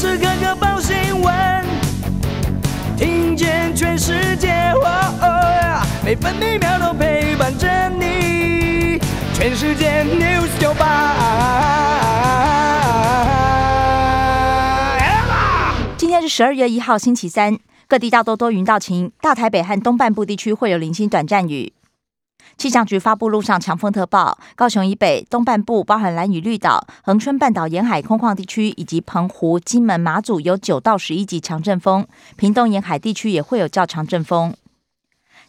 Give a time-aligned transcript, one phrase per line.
[0.00, 1.62] 时刻刻报新闻，
[2.96, 4.72] 听见全世界，
[6.02, 8.98] 每分每秒都陪伴着你。
[9.34, 11.16] 全世界 news 九八。
[15.98, 21.74] 今天是十二月一号，星期三，各地大多多云到晴，大台北和东半部地区会有零星短暂雨。
[22.56, 34.54] 气象局发布路上强风特报，高雄以北、东半部包含蓝雨、绿岛、恒春半岛沿海空旷地区，以及澎湖、金门、马祖有九到十一级强阵风，屏东沿海地区也会有较强阵风。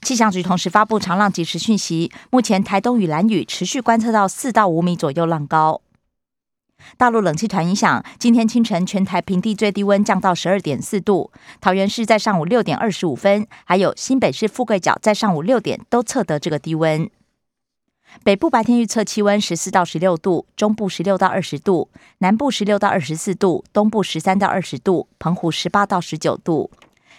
[0.01, 5.81] 气象局同时发布长浪及时讯息，目前台东与蓝雨持续观测到四到五米左右浪高。
[6.97, 11.31] 大陆冷气团影响，今天清晨全台平地最低温降到十二点四度。
[11.59, 17.09] 桃园市在上午六点二十五分，还有新北市富贵角在上午六点都测得这个低温。
[18.23, 26.69] 北部白天预测气温十四到十六度，中部十六到二十度，南部十六到二十四度，东部十三到二十度，澎湖十八到十九度。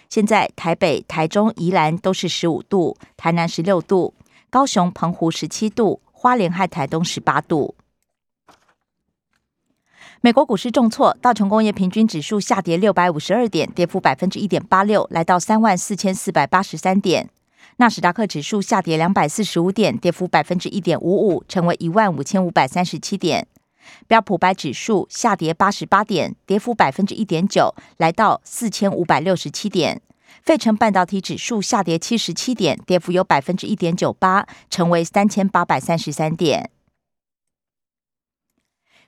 [0.07, 4.13] 现在台北、台中、宜兰都是十五度，台南十六度，
[4.51, 7.73] 高雄、澎湖十七度，花莲和台东十八度。
[10.25, 17.29] 美国股市重挫，道琼工业平均指数下跌六百五十二点，跌幅百分之一点八六，来到三万四千四百八十三点。
[17.75, 23.45] 纳斯达克指数下跌两百四十五点，跌幅百分之一点五五，成为一万五千五百三十七点。
[24.07, 30.01] 标普白指数下跌八十八点，跌幅百分之一点九，来到四千五百六十七点。
[30.41, 36.69] 费城半导体指数下跌七十七点，跌幅有百分之一点九八，成为三千八百三十三点。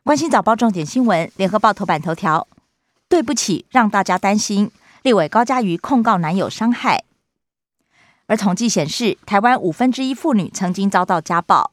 [0.05, 2.47] 关心早报重点新闻，联合报头版头条：
[3.09, 4.69] 对不起，让大家担心。
[5.01, 7.03] 立委高嘉瑜控告男友伤害。
[8.27, 11.71] 而统计显示，台湾五分之一妇女曾经遭到家暴。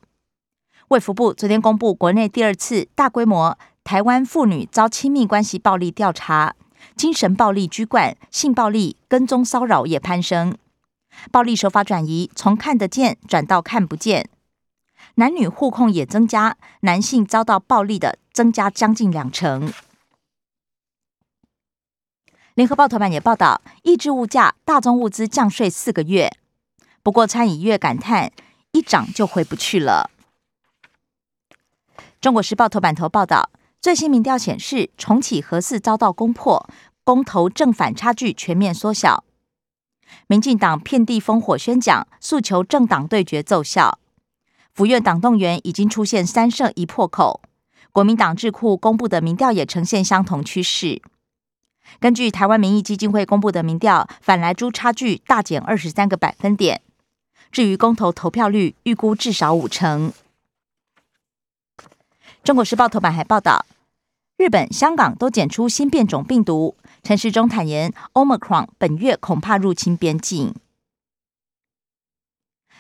[0.88, 6.54] 卫福部昨天公布国内第二次大规模台湾妇女遭亲密关系暴力调查，
[6.96, 10.56] 精神暴力居冠，性暴力、跟踪骚扰也攀升，
[11.30, 14.30] 暴力手法转移，从看得见转到看不见。
[15.16, 19.72] 男女互控也增加，男性遭到暴力的增加将近两成。
[22.54, 26.30] 联合报头版也报道，抑制物价，大宗物资降税四个月。
[27.02, 28.30] 不过餐饮业感叹，
[28.72, 30.10] 一涨就回不去了。
[32.20, 33.50] 中国时报头版头报道，
[33.80, 36.68] 最新民调显示，重启核四遭到攻破，
[37.02, 39.24] 公投正反差距全面缩小。
[40.26, 43.98] 民进党遍地烽火宣讲，诉求政党对决奏效。
[44.74, 47.40] 府院党动员已经出现三胜一破口，
[47.92, 51.02] 国民党智库公布的民调也呈现相同趋势。
[52.00, 56.80] 根据台湾民意基金会公布的民调，反来猪差距大减二十三个百分点。
[57.50, 60.10] 至于公投投票率，预估至少五成。
[62.42, 63.66] 中国时报头版还报道，
[64.38, 70.54] 日本、香港都检出新变种病毒，陈时中坦言，Omicron 本月恐怕入侵边境。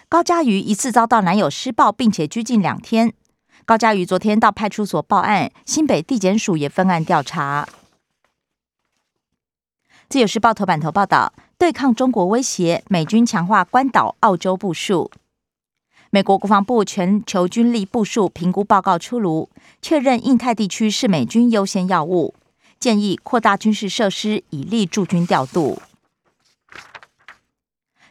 [0.08, 3.12] 高嘉瑜疑似遭到男友施暴，并且拘禁两天。
[3.64, 7.68] 高嘉瑜昨天到派出所报案，新北地检署也分案调查。
[10.08, 15.12] 自由时报头版头报道，对抗中国威胁，美军强化关岛、澳洲部署。
[16.10, 19.48] 美国国防部全球军力部署评估报告出炉，
[19.80, 22.34] 确认印太地区是美军优先要务，
[22.80, 25.80] 建议扩大军事设施，以利驻军调度。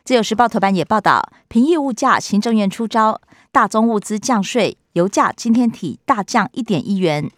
[0.03, 3.21] 自由时报头版也报道，平抑物价，行政院出招，
[3.53, 7.29] 大宗物资降税，油价今天体大降一点一元，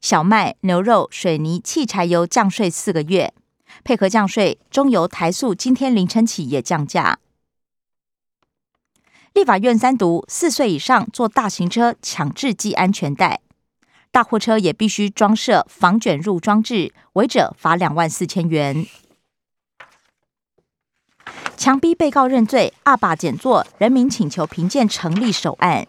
[0.00, 3.32] 小麦、牛肉、水泥、汽柴油降税四个月，
[3.84, 7.20] 配合降税，中油、台塑今天凌晨起也降价。
[9.34, 13.40] 立法院三读，四岁以上坐大型车强制系安全带，
[14.10, 18.84] 大货车也必须装设防卷入装置，违者罚两万四千元。
[21.56, 25.86] 强逼被告认罪，二把检作人民请求评鉴成立首案。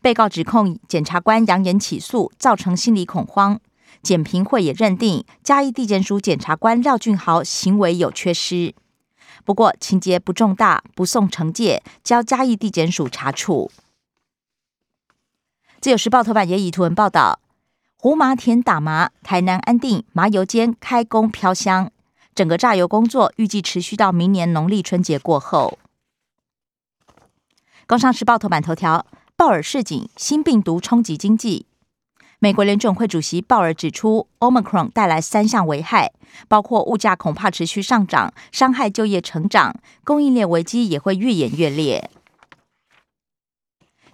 [0.00, 3.60] 被告指控检察官扬言起诉，造成心理恐慌。
[4.02, 8.74] 检评会也认定嘉义地检署检察官廖俊豪行为有缺失，
[9.44, 13.70] 不过情节不重大，不送惩戒，交嘉义地检署查处。
[15.80, 17.40] 自由时报头版也以图文报道：
[17.98, 21.90] 胡麻田打麻，台南安定麻油间开工飘香。
[22.38, 25.76] 整个榨油工作预计持续到明年农历春节过后。
[27.88, 29.04] 工商时报头版头条：
[29.34, 31.66] 鲍尔示警，新病毒冲击经济。
[32.38, 36.12] 美国联准会主席鲍尔指出，Omicron 带来三项危害，
[36.46, 39.74] 包括物价恐怕持续上涨，伤害就业成长，
[40.04, 42.08] 供应链危机也会越演越烈。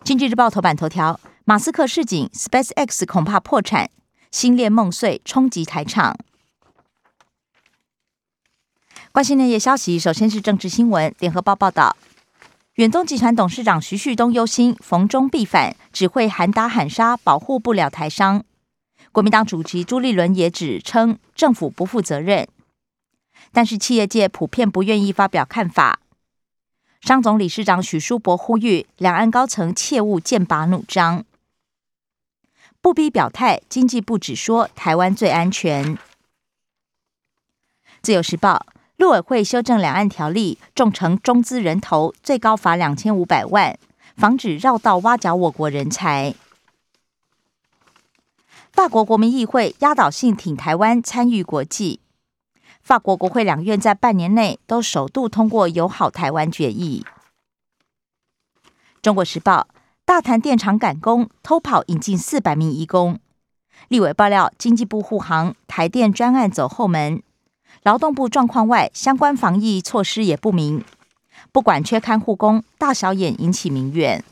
[0.03, 3.91] 经济日报头版头条：马斯克示警，SpaceX 恐怕破产，
[4.31, 6.17] 星链梦碎，冲击台场。
[9.15, 11.15] 关心内页消息，首先是政治新闻。
[11.21, 11.97] 联合报报道，
[12.75, 18.43] 远东集团董事长徐旭东忧心逢中必反，只会喊打喊杀，保护不了台商。
[19.13, 22.49] 国民党主席朱立伦也指称政府不负责任，
[23.53, 26.01] 但是企业界普遍不愿意发表看法。
[27.01, 31.25] 商总理事长许书博呼吁两岸高层切勿剑拔弩张，
[32.81, 33.63] 不逼表态。
[33.69, 35.97] 经济部只说台湾最安全。
[38.03, 38.67] 自由时报。
[38.97, 43.77] 陆委会修正两岸条例，重惩中资人头，最高罚两千五百万，
[44.17, 46.35] 防止绕道挖角我国人才。
[48.71, 52.01] 法国国民议会压倒性挺台湾参与国际。
[52.83, 57.05] 法国国会两院在半年内都首度通过友好台湾决议。
[59.03, 59.69] 中国时报
[60.05, 63.19] 大潭电厂赶工，偷跑引进四百名移工。
[63.89, 67.23] 立委爆料，经济部护航台电专案走后门。
[67.85, 70.83] 劳动部状况外，相关防疫措施也不明。
[71.53, 74.25] 不管缺看护工，大小眼引起民怨。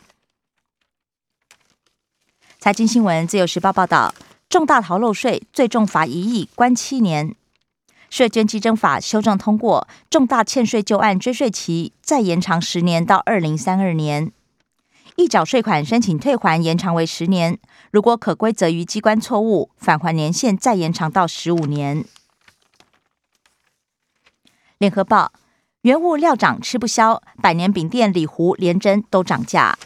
[2.59, 4.15] 财经新闻，自由时报报道：
[4.49, 7.37] 重大逃漏税，最重罚一亿，关七年。
[8.09, 14.33] 税捐稽征法修正通过，重大欠税旧案追税期再延长十年到二零三二年。
[15.17, 17.59] 一缴税款申请退还延长为十年，
[17.91, 22.07] 如果可归责于机关错误，返还年限再延长到十五年。
[24.83, 25.33] 联合报
[25.83, 29.79] 原物料涨吃不消，百年饼店里糊连针都涨价。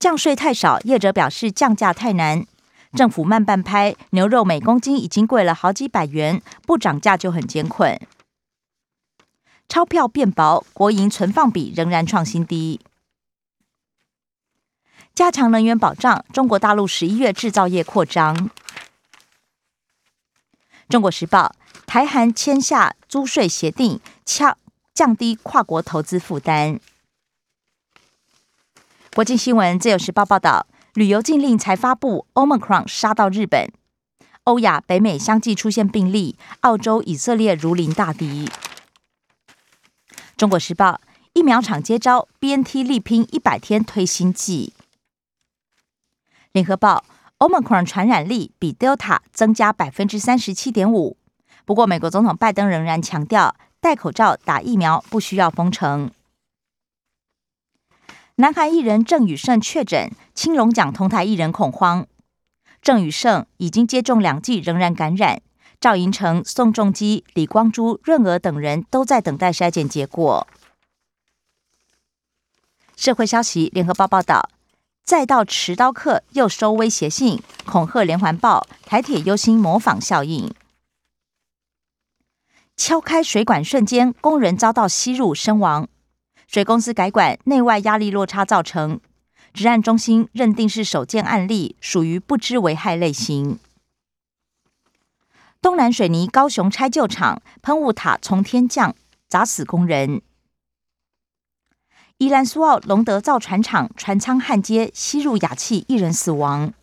[0.00, 2.44] 降税太少，业者表示降价太难。
[2.92, 8.00] 政府慢半拍，牛肉每公斤已经贵了好几百元，不涨价就很艰困。
[9.68, 12.80] 钞票变薄，国营存放比仍然创新低。
[15.14, 18.50] 加强能源保障，中国大陆十一月制造业扩张。
[20.88, 21.54] 中国时报。
[21.86, 24.58] 台韩签下租税协定，降
[24.92, 26.80] 降低跨国投资负担。
[29.14, 33.72] 国际新闻，自由时报报道，旅游禁令才发布，Omicron 杀到日本、
[34.44, 38.50] 欧亚、北美相继出现病例，澳洲、以色列如临大敌。
[40.36, 41.00] 中国时报，
[41.32, 44.72] 疫苗厂接招，BNT 力拼一百天推新剂。
[46.50, 47.04] 联合报
[47.38, 51.16] ，Omicron 传染力比 Delta 增加百分之三十七点五。
[51.64, 56.10] 不过，美国总统拜登仍然强调，戴口罩、打疫苗不需要封城。
[58.36, 62.06] 南韩艺人郑宇盛确诊，青龙奖同台艺人恐慌。
[62.82, 65.40] 郑宇盛已经接种两剂，仍然感染。
[65.80, 70.46] 赵寅成、宋仲基、李光洙、润娥等人都在等待筛检结果。
[72.96, 74.48] 社会消息，联合报报道，
[75.04, 80.52] 再到持刀客又收威胁信，恐吓连环报，台铁忧心模仿效应。
[82.76, 85.88] 敲开水管瞬间，工人遭到吸入身亡。
[86.46, 89.00] 水公司改管，内外压力落差造成。
[89.52, 93.58] 治案中心认定是首件案例，属于不知危害类型。
[95.62, 98.94] 东南水泥高雄拆旧厂喷雾塔从天降，
[99.28, 100.20] 砸死工人。
[102.18, 106.74] 宜兰苏澳隆德造船厂船舱焊接吸入氩气，一人死亡。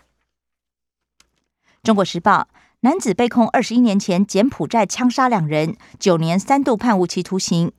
[1.84, 2.48] 中国时报。
[2.84, 7.72] 男子被控二十一年前柬埔寨枪杀两人，九年三度判无期徒刑。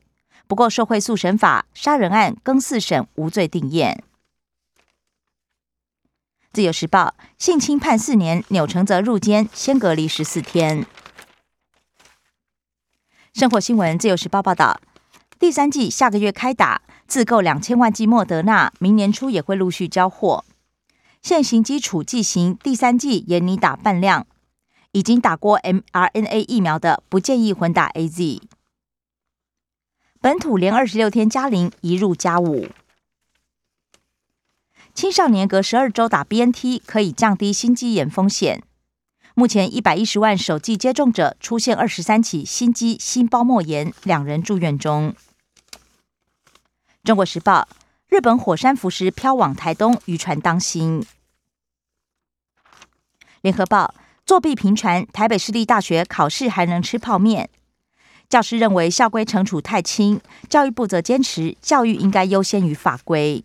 [0.46, 4.04] 不过，受贿速审法杀人案更四审无罪定验。
[6.52, 10.86] 自由时报性侵判四年，钮承泽入监先隔离十四天。
[13.34, 14.80] 生活新闻，自由时报报道，
[15.36, 20.44] 第三季下个月开打，自购两千万剂莫德纳，明年初也会陆续交货。
[21.20, 24.28] 现行基础剂型第三季也拟打半量。
[24.92, 28.42] 已经打过 mRNA 疫苗的，不建议混打 AZ。
[30.20, 32.68] 本土连二十六天加零，一入加五。
[34.94, 38.62] 青少年隔十二周打 BNT 可以降低心肌炎风险。
[39.34, 45.14] 目前一百一十万首剂接种者出现二十三起心肌心包膜炎，两人住院中。
[47.02, 47.66] 中国时报：
[48.08, 51.02] 日本火山浮石飘往台东，渔船当心。
[53.40, 53.94] 联合报。
[54.24, 57.50] 作弊频传，台北市立大学考试还能吃泡面？
[58.28, 63.42] 教师认为校规惩处太轻，教育部则坚持教育应该优先于法规。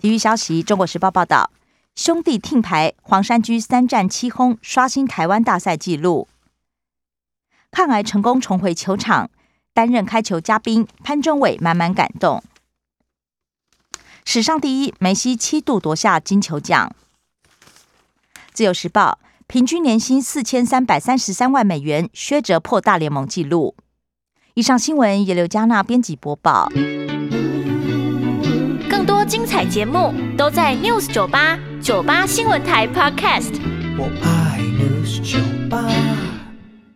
[0.00, 1.50] 体育消息：中国时报报道，
[1.96, 6.28] 兄弟听牌，黄山居三战七轰，刷新台湾大赛纪录。
[7.72, 9.28] 抗癌成功重回球场，
[9.74, 12.42] 担任开球嘉宾潘中伟满满感动。
[14.24, 16.94] 史上第一，梅西七度夺下金球奖。
[18.52, 23.76] 自由时报：平均年薪四千三百三十三万美元，削折破大联盟纪录。
[24.54, 26.68] 以上新闻由刘嘉娜编辑播报。
[28.90, 33.58] 更多精彩节目都在 News 九八九八新闻台 Podcast。
[33.98, 35.38] 我爱 News 酒
[35.70, 36.31] 吧。